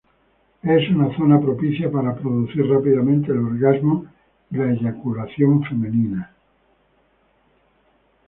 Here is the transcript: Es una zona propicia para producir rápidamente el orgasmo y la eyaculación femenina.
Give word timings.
Es 0.63 0.89
una 0.89 1.15
zona 1.15 1.39
propicia 1.39 1.91
para 1.91 2.15
producir 2.15 2.67
rápidamente 2.67 3.31
el 3.31 3.37
orgasmo 3.37 4.05
y 4.49 4.55
la 4.57 4.71
eyaculación 4.71 5.63
femenina. 5.63 6.33